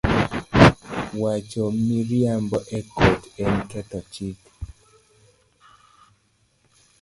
[1.21, 4.39] Wacho miriambo e kot en ketho chik